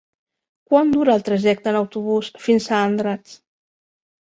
[0.71, 3.39] Quant dura el trajecte en autobús fins a Andratx?